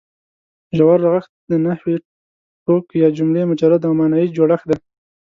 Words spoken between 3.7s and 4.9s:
او ماناییز جوړښت دی.